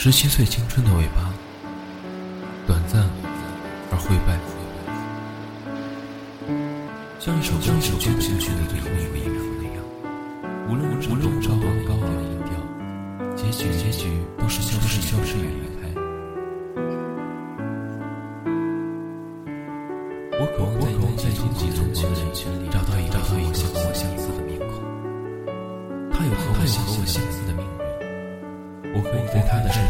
[0.00, 1.34] 十七岁青春的尾巴，
[2.68, 3.02] 短暂
[3.90, 4.38] 而灰败，
[7.18, 9.82] 像一首歌曲卷进去的最后一个音符那样。
[10.68, 12.54] 无论无论高昂高昂的音调，
[13.34, 15.90] 结局结局都是消失消失与离开。
[20.38, 22.68] 我渴望在拥挤拥挤拥挤的人群里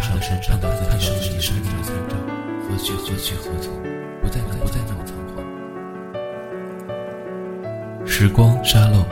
[0.09, 2.17] 他的身上看到自己生命生命的参照，
[2.67, 3.75] 何去何去何从，
[4.23, 5.45] 不再不再那么仓皇。
[8.07, 9.05] 时光沙漏。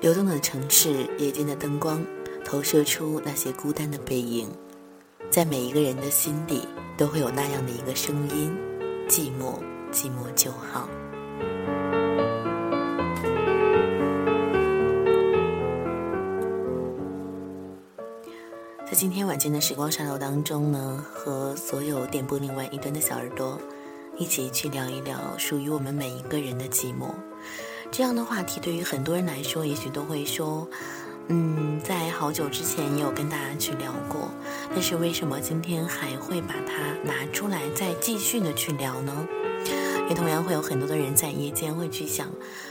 [0.00, 2.02] 流动的城市，夜间的灯光，
[2.42, 4.48] 投射出那些孤单的背影。
[5.34, 6.60] 在每一个人的心底，
[6.96, 8.56] 都会有那样的一个声音：
[9.08, 9.58] 寂寞，
[9.90, 10.88] 寂寞就好。
[18.86, 23.58] 在今天晚间的时光沙漏当中呢，和所有点播另外一端的小耳朵，
[24.16, 27.08] 一起去聊一聊属于我们每一个人的寂寞。
[27.90, 30.68] 这样的话题对于很多人来说，也许都会说。
[31.28, 34.28] 嗯，在好久之前也有跟大家去聊过，
[34.74, 39.26] 但是为什么今天还会把它拿出来再继续的去聊呢？
[40.08, 42.28] 也同样会有很多的人在夜间会去想，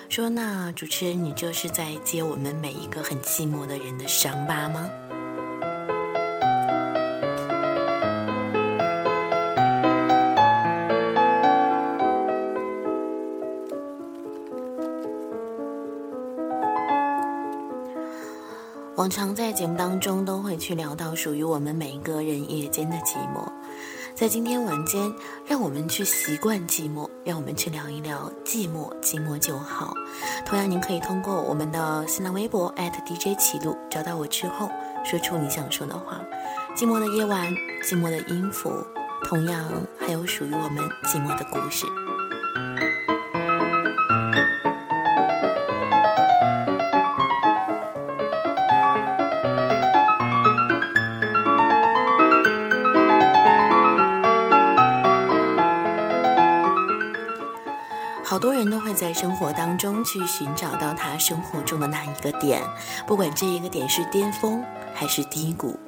[0.09, 4.89] 说那主持人你这是在揭我们每一个很寂寞的人的伤疤吗？
[18.95, 23.47] 往常在节目当中都会去聊到属于我们每一个人夜间的寂寞，
[24.16, 25.13] 在今天晚间，
[25.45, 29.94] 让我们去习惯寂寞，让我们去聊一聊寂寞，寂寞就好。
[30.44, 34.69] 同样，您可以通过我们的新浪微博 @DJ 启路找到我之后，
[35.05, 36.19] 说出你想说的话。
[36.75, 37.47] 寂寞的夜晚，
[37.83, 38.73] 寂寞的音符，
[39.23, 39.63] 同样
[39.99, 41.85] 还有属于我们寂寞的故事。
[58.43, 62.61] 多人都会在生活当中去寻找到他生活中的那一个点，
[63.07, 64.61] 不管这一个点是巅峰
[64.93, 65.79] 还是低谷。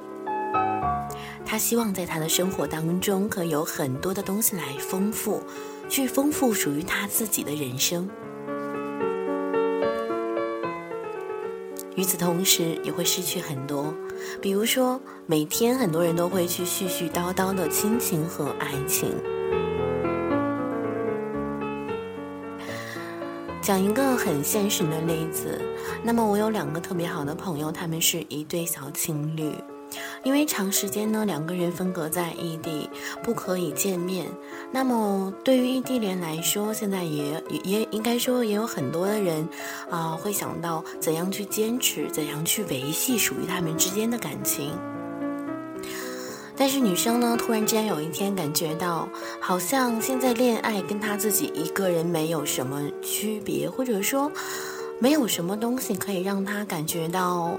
[1.44, 5.42] 他希望在他的生活当中可以有很多的东西来丰富，
[5.90, 8.08] 去丰富属于他自己的人生。
[11.94, 13.92] 与此同时，也会失去很多，
[14.40, 19.12] 比如说每天很多人都会去絮絮叨叨的亲情和爱情。
[23.66, 25.60] 讲一个很现实的例子，
[26.04, 29.52] 那么我有两个特别好的朋友，他们是一对小情侣，
[30.22, 32.88] 因为长时间呢两个人分隔在异地，
[33.24, 34.28] 不可以见面。
[34.70, 39.48] 那么对于异地恋来说，现在也也应该说也有很多的人
[39.90, 44.78] 啊会想到怎样去坚持，怎样去维系属于他们之间的感情。
[46.56, 49.08] 但是女生呢，突然之间有一天感觉到，
[49.40, 54.32] 好像现在恋爱跟她自己一个人没有什么区别，或者说，
[54.98, 57.54] 没有什么东西可以让她感觉到，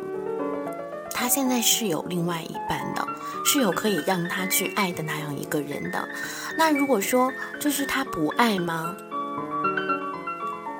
[1.12, 3.08] 她现在是有另外一半的，
[3.46, 6.10] 是有可以让她去爱的那样一个人的。
[6.58, 8.98] 那如果说，就是她不爱吗？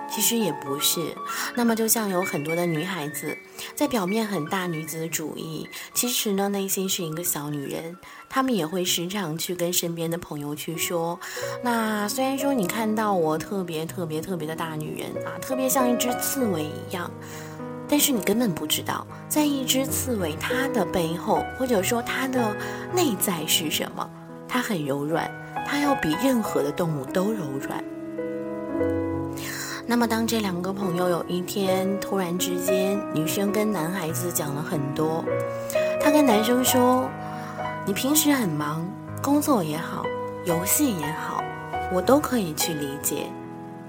[0.10, 1.16] 其实也不是，
[1.56, 3.38] 那么就像有很多的女孩子，
[3.76, 7.98] 在表面很大女子主义，其实呢内心是一个小女人。
[8.30, 11.20] 她们也会时常去跟身边的朋友去说，
[11.62, 17.10] 那虽然说你看到我特别特别特别的大女人啊，特别像一只刺猬一样，
[17.88, 22.56] 但是你根本不知道，在一只刺猬它的背后，或者说它的
[22.94, 24.10] 内在是什么？
[24.48, 25.30] 它很柔软，
[25.66, 27.84] 它要比任何的动物都柔软。
[29.90, 35.24] 那么，当这两个朋友有一天突然之间，女生跟男孩子讲了很多，
[36.02, 37.10] 她跟男生说
[37.88, 38.86] ：“你平时很忙，
[39.24, 40.04] 工作也好，
[40.46, 41.42] 游戏也好，
[41.94, 43.28] 我都可以去理解。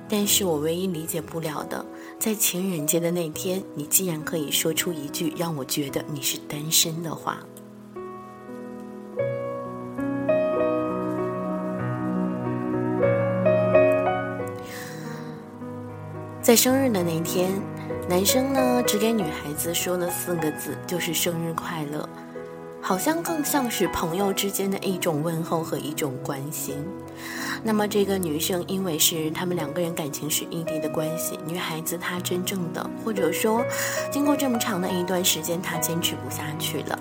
[0.09, 1.85] 但是我唯一理解不了的，
[2.17, 7.39] 在情人节的那天，你竟然可以说出一句让我觉得你是单身的话。”
[16.49, 17.53] 在生日的那天，
[18.09, 22.09] 男生呢只给女孩子说了四个字，就是“生日快乐”。
[22.81, 26.75] 好像更像是朋友之间的一种问候和一种关心。
[27.63, 33.63] 那么这个女生因为是他们两个人感情是异地的关系，女孩子她真正的或者说
[34.11, 36.99] 经过这么长的一段时间，她坚持不下去了。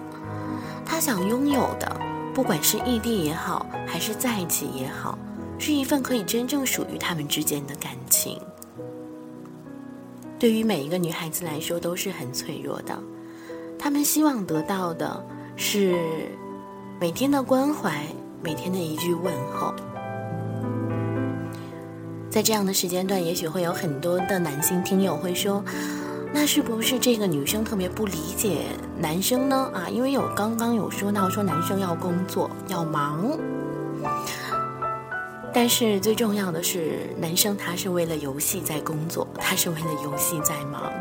[0.85, 1.89] 她想拥有的，
[2.33, 5.17] 不管是异地也好，还是在一起也好，
[5.57, 8.37] 是一份可以真正属于他们之间的感情。
[10.39, 12.97] 对于每一个女孩子来说都是很脆弱的，
[13.79, 15.25] 她们希望得到的
[15.55, 15.97] 是
[16.99, 18.05] 每天的关怀，
[18.43, 19.73] 每天的一句问候。
[22.29, 25.63] 在这样的时间段，也许会有很多的男性听友会说
[26.31, 28.65] ：“那是不是这个女生特别不理解
[28.99, 33.35] 男生呢？”啊，因为有刚刚有说到说男生要工作要忙，
[35.59, 40.93] 但是最重要的是，男生他是为了游戏在工作，他是为了游戏在忙。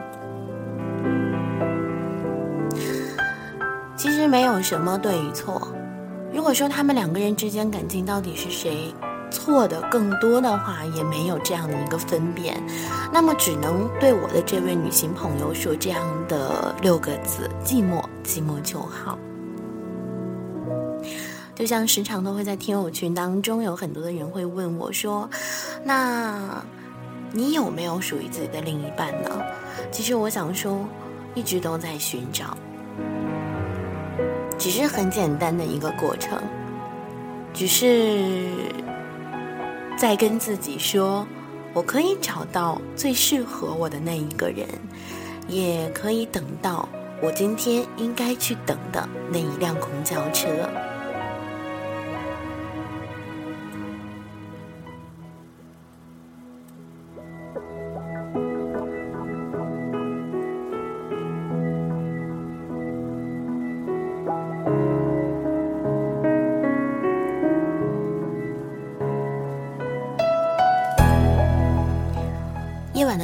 [3.99, 5.69] 其实没有什么对与错。
[6.33, 8.95] 如果说他们两个人之间感情到底是谁？
[9.31, 12.59] 错的更多的话也没有这样的一个分辨，
[13.13, 19.19] 那么只能对我的这位女性朋友说这样的六个字：寂寞，寂寞就好。
[21.57, 25.29] 就像时常都会在听友群当中，有很多的人会问我说
[25.83, 26.65] ：“那
[27.33, 29.31] 你有没有属于自己的另一半呢？”
[29.91, 30.79] 其实我想说，
[31.35, 32.57] 一直都在寻找，
[34.57, 36.41] 只是很简单的一个过程，
[37.53, 38.47] 只是。
[39.99, 41.27] 在跟自己说，
[41.73, 44.69] 我可以找到最适合我的那一个人，
[45.49, 46.87] 也可以等到
[47.23, 50.51] 我今天应该去等的那一辆公交车。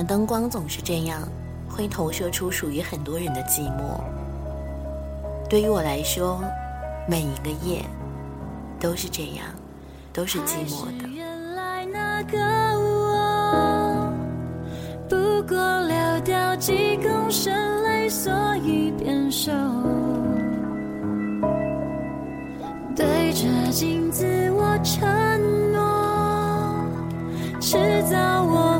[0.00, 1.28] 灯光总是这样，
[1.68, 3.98] 会投射出属于很多人的寂寞。
[5.50, 6.40] 对于我来说，
[7.08, 7.84] 每一个夜
[8.78, 9.44] 都是这样，
[10.12, 11.08] 都是寂寞的。
[11.08, 12.38] 原来那个
[12.78, 14.12] 我
[15.08, 15.16] 不
[15.48, 17.52] 过流掉几公升
[17.82, 19.50] 泪，所以变瘦。
[22.94, 25.02] 对着镜子，我承
[25.72, 26.86] 诺，
[27.60, 28.71] 迟早我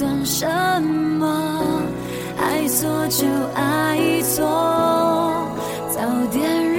[0.00, 0.46] 算什
[0.82, 1.62] 么。
[2.38, 4.46] 爱错就爱错，
[5.90, 6.00] 早
[6.32, 6.69] 点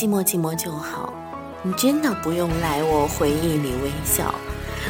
[0.00, 1.12] 寂寞寂寞就好，
[1.62, 4.34] 你真的不用来我回忆里微笑，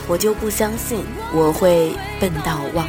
[0.07, 2.87] 我就不相信我会笨到忘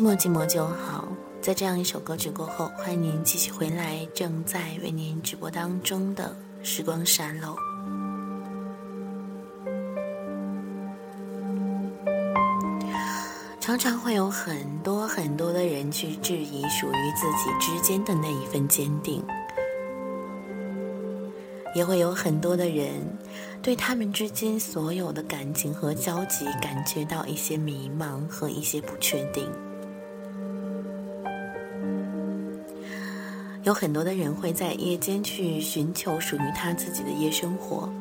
[0.00, 1.06] 寂寞寂寞就好。
[1.42, 7.54] 在这样一首歌曲过后，欢迎您继续回来，正在为您直播当中的时光沙漏。
[13.60, 19.22] 常常会有很多很多的人去质疑属于自己之间的那一份坚定，
[21.74, 22.88] 也会有很多的人
[23.60, 29.46] 对他们之间所有的感情和交集感觉到一些迷茫和一些不确定。
[33.62, 37.92] 有很多的人会在夜间去寻求属于他自己的夜生活，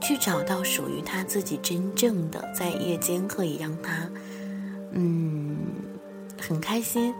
[0.00, 4.10] 去找到属于他自己真正的在夜间可以让他。
[4.90, 5.56] 嗯，
[6.40, 7.14] 很开心，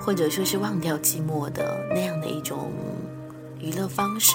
[0.00, 2.72] 或者说是忘掉寂寞的那样的一种
[3.60, 4.34] 娱乐方式。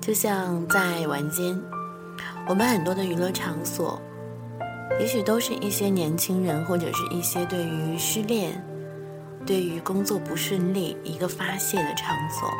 [0.00, 1.60] 就像在晚间，
[2.48, 4.00] 我们很多的娱乐场所，
[5.00, 8.62] 也许都是一些年轻人或者是一些对于失恋、
[9.46, 12.50] 对于工作不顺利一个发泄的场所，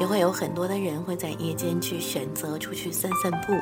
[0.00, 3.54] 也会有很多的人会在夜间去选择出去散散步。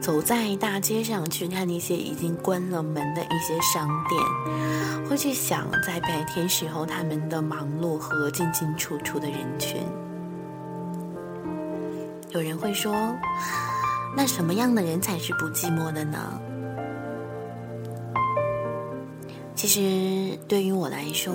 [0.00, 9.80] 走在大街上去看那些已经关了门的一些商店，会去想在白天时候他们的忙碌和进进出出的人群。
[12.32, 12.94] 有人会说，
[14.14, 16.38] 那什么样的人才是不寂寞的呢？
[19.54, 21.32] 其实对于我来说，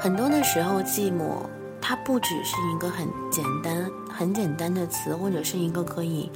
[0.00, 1.46] 很多的时候寂寞，
[1.80, 6.30] 它不只是一个很简单、很简单的词，或者是一个可以。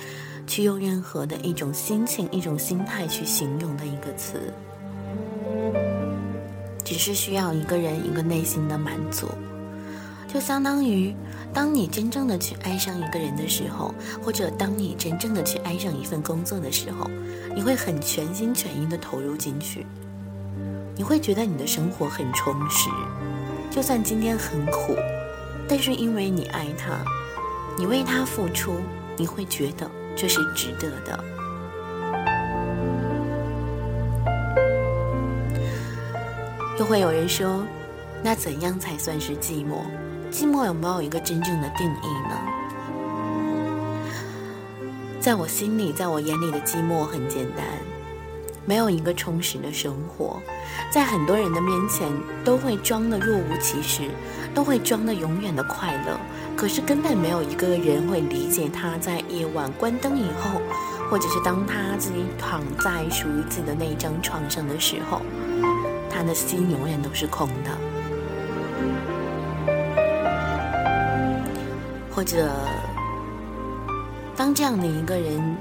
[0.45, 4.53] 去用任何的一种心情、一种心态去形容的一个词，
[6.85, 9.29] 只是需要一个人一个内心的满足，
[10.27, 11.15] 就相当于
[11.55, 17.09] 当你真正的去爱上一个人的时候，或者当你真正的去爱上一份工作的时候，
[17.55, 19.87] 你会很全心全意的投入进去，
[20.97, 22.91] 你会觉得你的生活很充实，
[23.71, 24.97] 就算今天很苦，
[25.69, 27.05] 但是因为你爱他，
[27.79, 28.81] 你为他付出，
[29.17, 29.91] 你会觉得。
[30.15, 31.25] 这是值得的。
[36.79, 37.65] 又会有人说
[38.23, 39.87] ：“那怎样才算是寂寞？
[40.31, 42.39] 寂寞有没有一个真正的定义呢？”
[45.19, 47.65] 在我心里，在我眼里的寂寞很简单，
[48.65, 50.41] 没有一个充实的生活，
[50.91, 52.09] 在很多人的面前
[52.45, 54.09] 都会装的若无其事，
[54.55, 56.19] 都会装的永远的快乐。
[56.57, 60.61] 可是根本没有一个人会理解他在夜晚关灯以后，
[61.11, 65.23] 或者是当他自己躺在属于自己的那张床上的时候，
[66.09, 67.71] 他的心永远都是空的。
[72.15, 72.55] 或者，
[74.37, 75.57] 当这样的一个人，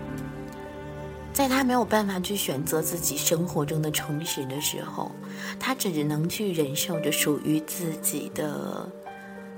[1.41, 5.11] 在他没有办法去选择自己生活中的充实的时候，
[5.59, 8.87] 他只能去忍受着属于自己的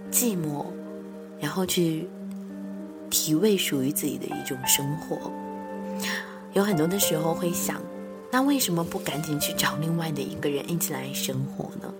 [0.10, 0.66] 寂寞。
[1.42, 2.08] 然后去
[3.10, 5.30] 体味属于自己的一种生活，
[6.54, 7.82] 有很多的时候会想，
[8.32, 11.94] 那为什么不赶紧去找另外的一个人一起来生活呢？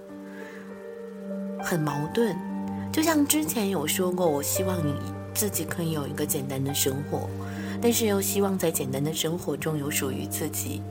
[1.62, 2.34] 很矛盾。
[2.90, 4.96] 就像之前有说过，我希望你
[5.34, 7.30] 自己可以有一个简单的生活，
[7.84, 10.82] 但是又希望在简单的生活中有属于自己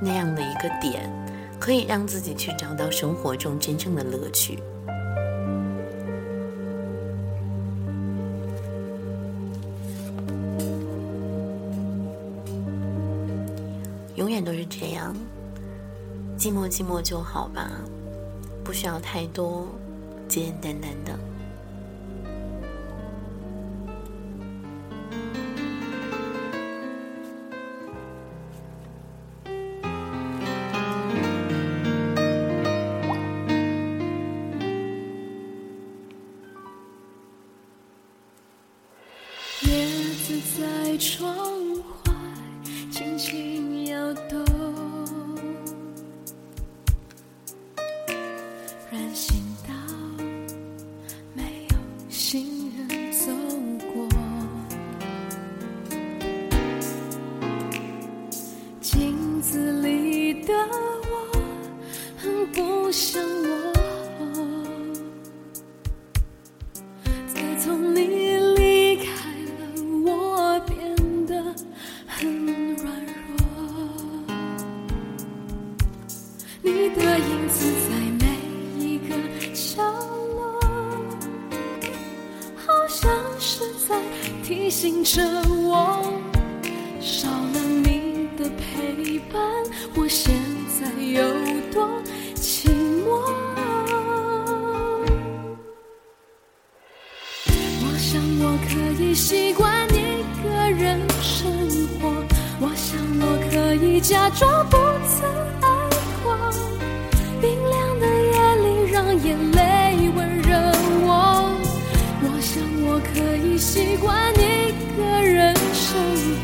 [0.00, 1.06] 那样的一个点，
[1.60, 4.58] 可以让自己去找到生活中真正的乐趣。
[14.14, 15.14] 永远都是这样，
[16.38, 17.70] 寂寞寂寞就好吧，
[18.64, 19.68] 不需要太多，
[20.26, 21.29] 简简单单的。
[40.30, 41.36] 子在窗
[42.04, 42.12] 外
[42.92, 43.69] 轻轻。
[89.94, 90.90] 我，现在。
[91.12, 91.22] 有
[91.72, 91.88] 多
[92.36, 92.68] 寂
[93.04, 93.08] 寞。
[97.82, 101.50] 我想我可以习惯一个人生
[101.98, 102.08] 活，
[102.60, 104.76] 我想我可以假装不
[105.08, 105.28] 曾
[105.62, 105.68] 爱
[106.22, 106.26] 过。
[107.40, 109.58] 冰凉的夜里，让眼泪
[110.14, 110.48] 温热
[111.02, 111.08] 我。
[112.22, 114.38] 我想我可以习惯一
[114.96, 115.98] 个人生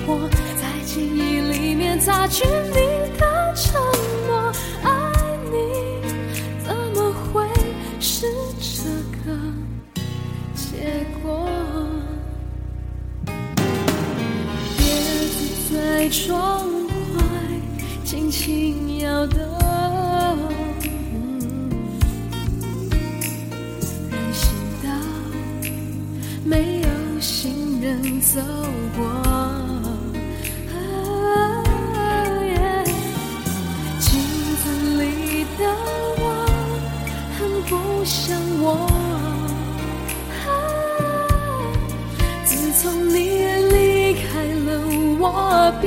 [0.07, 2.96] 活，在记忆里面擦去你
[16.27, 16.67] 在窗
[17.15, 17.23] 外
[18.05, 19.39] 轻轻摇动。
[24.11, 24.89] 人行道
[26.45, 26.89] 没有
[27.21, 28.41] 行人走
[28.97, 29.07] 过。
[29.07, 30.75] 啊
[32.45, 32.85] 耶
[34.01, 34.19] 镜
[34.57, 34.65] 子
[35.01, 35.61] 里的
[36.19, 36.23] 我
[37.39, 38.67] 很不像我。
[40.45, 40.49] 啊
[42.45, 42.51] 自
[42.83, 43.15] 从你
[43.71, 44.25] 离开
[44.65, 44.67] 了，
[45.21, 45.87] 我变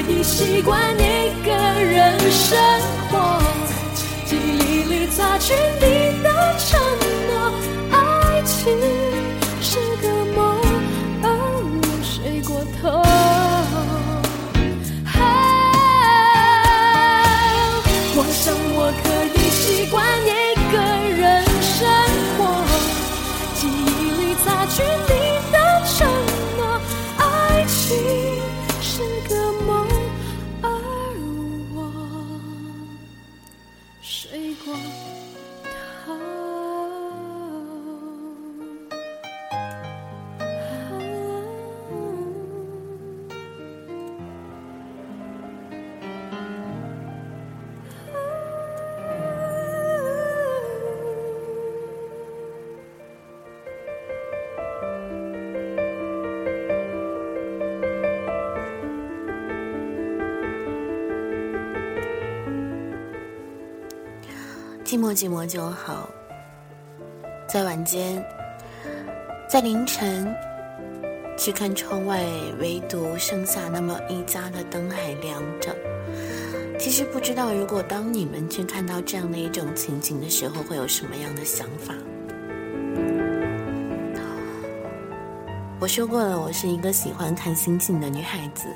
[0.00, 2.56] 可以习惯一个人生
[3.10, 3.42] 活，
[4.26, 6.80] 记忆里擦去你的承
[7.26, 7.52] 诺。
[7.90, 8.78] 爱情
[9.60, 10.56] 是个梦，
[11.20, 11.26] 而
[11.82, 13.02] 我睡过头。
[18.14, 19.98] 我想我可以习惯
[65.18, 66.08] 寂寞就好，
[67.48, 68.24] 在晚间，
[69.50, 70.32] 在凌晨，
[71.36, 72.24] 去看窗外，
[72.60, 75.74] 唯独剩下那么一家的灯还亮着。
[76.78, 81.92] 其实不知道，如果当你们去看到这样的一种情景的时候，会有什么样的想法？
[85.80, 88.68] 我说过了，我是一个喜欢看星星的女孩子。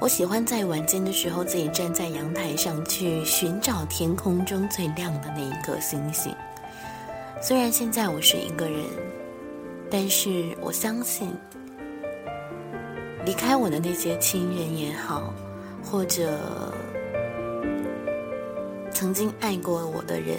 [0.00, 6.32] 我喜欢在晚间的时候自己站在阳台上去寻找天空中最亮的那一颗星星。
[7.42, 8.84] 虽然现在我是一个人，
[9.90, 11.28] 但是我相信，
[13.24, 15.34] 离开我的那些亲人也好，
[15.82, 16.38] 或者
[18.92, 20.36] 曾经爱过我的人，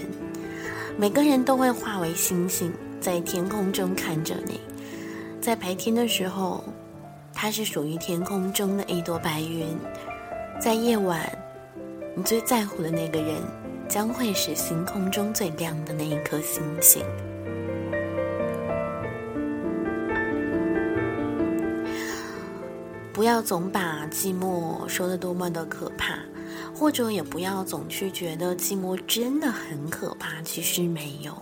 [0.98, 4.62] 每个人都会化为星星，在天空中看着你。
[5.42, 6.64] 在白天的时候，
[7.34, 9.68] 它是属于天空中的一朵白云；
[10.62, 11.28] 在夜晚，
[12.16, 13.42] 你最在乎的那个人，
[13.88, 17.04] 将会是星空中最亮的那一颗星星。
[23.14, 26.20] 不要总把寂寞说的多么的可怕，
[26.74, 31.34] 或者也不要总去觉得寂寞真的很可怕，其实没有。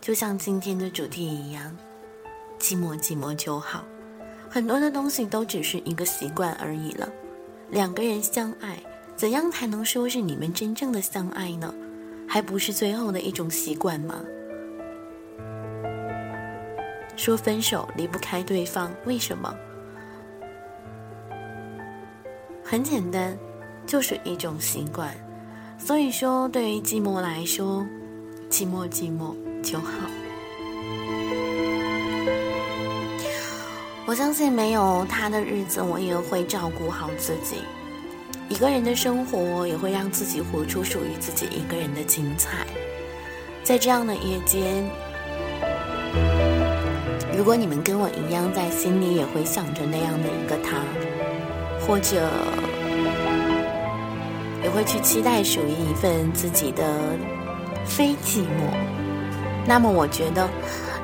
[0.00, 1.76] 就像今天的主题一样。
[2.58, 3.84] 寂寞寂寞就好，
[4.50, 7.08] 很多的东西都只是一个习惯而已了。
[7.70, 8.78] 两个人相爱，
[9.14, 11.74] 怎样才能说是你们真正的相爱呢？
[12.26, 14.22] 还不是最后的一种习惯吗？
[17.16, 19.54] 说分手离不开对方，为什么？
[22.64, 23.36] 很简单，
[23.86, 25.14] 就是一种习惯。
[25.78, 27.86] 所以说，对于寂寞来说，
[28.50, 29.92] 寂寞寂寞就好。
[34.08, 37.56] 我相信没有他的日子，我也会照顾好自己。
[38.48, 42.66] 一个人的生活也会让自己活出属于自己一个人的精彩。
[43.62, 44.82] 在这样的夜间，
[47.36, 50.78] 如果你们跟我一样，在心里也会想着那样的一个他，
[51.86, 52.30] 或者
[54.64, 56.82] 也会去期待属于一份自己的
[57.84, 58.72] 非寂寞，
[59.66, 60.48] 那么我觉得，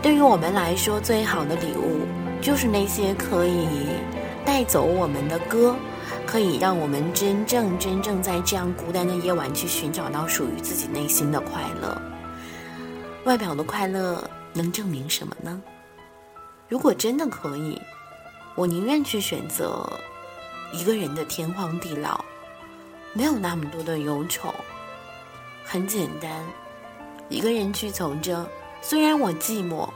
[0.01, 1.94] 对于我们来说，最好的礼物
[2.45, 3.67] 就是那些可以
[4.45, 5.75] 带走我们的歌。
[6.27, 12.01] 可以让我们真正真正在这样孤单的夜晚去寻找到属于自己内心的快乐。
[13.25, 15.61] 外表的快乐能证明什么呢？
[16.69, 17.81] 如果真的可以，
[18.57, 19.89] 我宁愿去选择
[20.73, 22.25] 一个人的天荒地老，
[23.13, 24.53] 没有那么多的忧愁。
[25.63, 26.31] 很简单，
[27.29, 28.45] 一个人去走着，
[28.81, 29.89] 虽然我寂寞，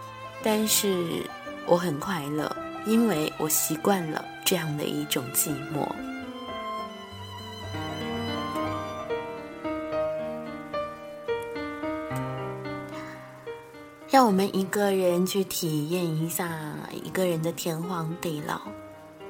[0.42, 1.24] 但是
[1.70, 2.50] 我很快乐，
[2.86, 5.86] 因为我习惯了这样的一种寂寞。
[14.10, 18.62] 让我们一个人去体验一下一个人的天荒地老。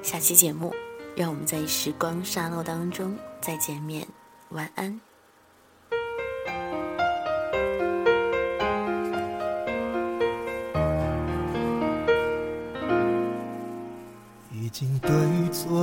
[0.00, 0.72] 下期节目，
[1.16, 4.06] 让我们在时光沙漏当中再见面。
[4.50, 5.07] 晚安。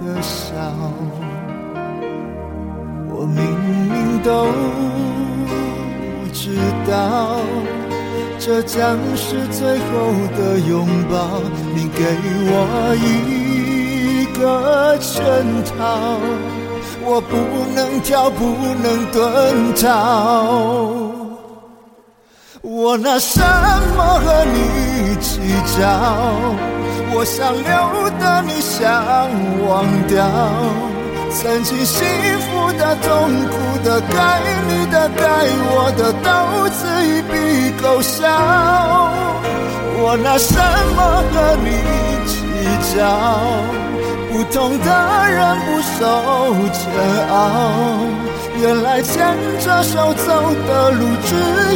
[0.00, 0.54] 的笑？
[3.12, 3.44] 我明
[3.88, 4.46] 明都
[6.32, 6.56] 知
[6.90, 7.38] 道。
[8.38, 9.84] 这将是最后
[10.34, 11.42] 的拥抱，
[11.74, 12.02] 你给
[12.48, 15.22] 我一个圈
[15.64, 16.18] 套，
[17.04, 17.36] 我不
[17.74, 18.40] 能跳，不
[18.82, 19.18] 能遁
[19.82, 19.84] 逃。
[22.62, 23.40] 我拿什
[23.94, 25.40] 么和你计
[25.78, 25.80] 较？
[27.12, 29.28] 我想留的，你想
[29.66, 30.24] 忘掉。
[31.32, 32.06] 曾经幸
[32.40, 33.08] 福的、痛
[33.50, 35.22] 苦的、该你的、该
[35.70, 36.28] 我的，都
[36.70, 37.32] 此一笔
[37.82, 38.26] 勾销。
[40.02, 40.54] 我拿什
[40.96, 40.98] 么
[41.30, 41.68] 和你
[42.26, 42.32] 计
[42.94, 42.98] 较？
[44.32, 44.88] 不同的
[45.28, 45.98] 人不受
[46.72, 46.82] 煎
[47.28, 47.32] 熬。
[48.60, 50.28] 原来牵着手走
[50.66, 51.30] 的路，只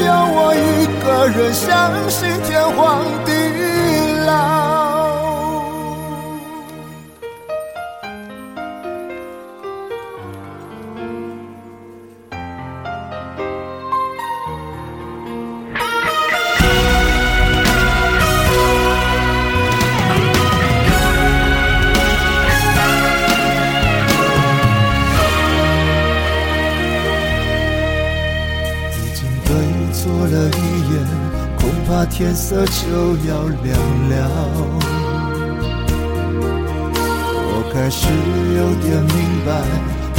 [0.05, 1.64] 有我一个人，相
[2.11, 3.31] 信天荒地
[31.87, 34.14] 怕天色就要亮了，
[37.47, 38.09] 我开始
[38.57, 39.49] 有点明白，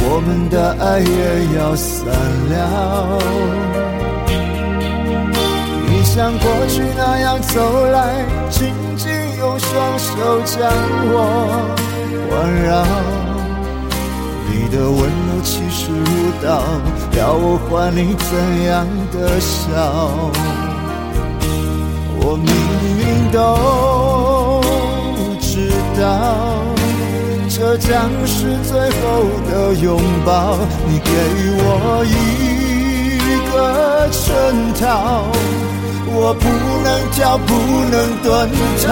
[0.08, 1.10] 我们的爱也
[1.58, 2.06] 要散
[2.50, 2.52] 了。
[5.88, 10.70] 你像过去那样走来，紧紧用双手将
[11.08, 11.14] 我
[12.30, 12.74] 环绕，
[14.48, 16.06] 你的温柔气势如
[16.40, 16.62] 刀，
[17.18, 18.30] 要我还你怎
[18.64, 19.74] 样的笑？
[22.28, 22.50] 我明
[22.98, 23.38] 明都
[25.38, 26.02] 知道，
[27.48, 29.04] 这将是最后
[29.48, 30.58] 的拥抱。
[30.88, 31.08] 你给
[31.56, 32.10] 我一
[33.52, 33.54] 个
[34.10, 34.26] 圈
[34.74, 35.22] 套，
[36.12, 36.44] 我不
[36.82, 37.54] 能跳，不
[37.92, 38.26] 能遁
[38.84, 38.88] 逃。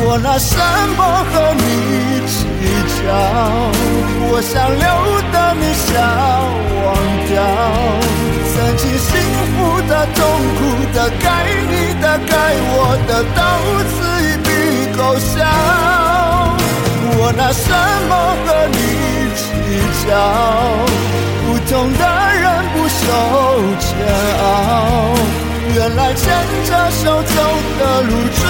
[0.00, 0.56] 我拿什
[0.96, 2.46] 么和你计
[3.04, 3.12] 较？
[4.32, 4.88] 我想留
[5.30, 5.92] 的，你想
[6.86, 6.88] 忘
[7.28, 7.36] 掉。
[8.50, 9.10] 曾经幸
[9.54, 10.20] 福的、痛
[10.58, 10.60] 苦
[10.92, 11.26] 的、该
[11.70, 12.34] 你的、该
[12.74, 12.74] 我
[13.06, 13.40] 的，都
[13.88, 14.48] 此一笔
[14.98, 15.32] 勾销。
[17.20, 17.66] 我拿什
[18.08, 18.12] 么
[18.44, 18.76] 和你
[19.38, 19.40] 计
[20.04, 20.10] 较？
[21.46, 22.02] 不同的
[22.34, 23.00] 人不受
[23.78, 23.86] 煎
[24.42, 24.44] 熬。
[25.74, 26.24] 原来牵
[26.64, 27.36] 着手走
[27.78, 28.40] 的路，只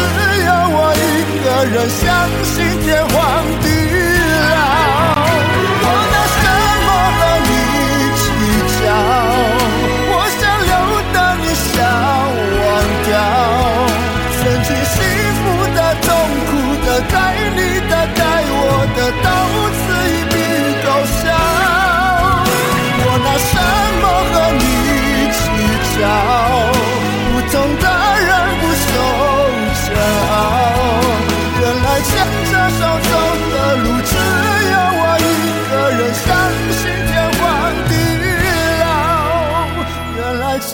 [0.46, 1.06] 有我一
[1.44, 2.02] 个人，相
[2.44, 3.14] 信天荒
[3.62, 3.66] 地
[4.54, 4.56] 老。
[17.08, 17.14] 该
[17.54, 18.60] 你的、该我
[18.96, 19.26] 的，都
[19.76, 19.80] 此
[20.10, 20.34] 一笔
[20.84, 20.86] 勾
[21.18, 21.22] 销。
[23.00, 23.52] 我拿什
[24.00, 24.62] 么和你
[25.34, 25.38] 计
[25.94, 26.00] 较？
[27.30, 27.86] 不懂的
[28.26, 28.30] 人
[28.60, 28.86] 不休
[29.82, 29.86] 笑。
[31.60, 32.10] 原来牵
[32.50, 33.12] 着手走
[33.50, 34.10] 的路，只
[34.72, 35.26] 有我一
[35.70, 36.00] 个人。
[36.14, 36.26] 相
[36.72, 37.40] 信天荒
[37.88, 37.90] 地
[38.80, 38.82] 老。
[40.16, 40.66] 原来牵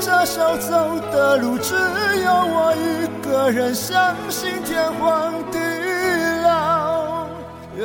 [0.00, 0.68] 着手走
[1.12, 1.68] 的路，只
[2.24, 2.78] 有我一
[3.26, 3.74] 个人。
[3.74, 5.59] 相信天荒地。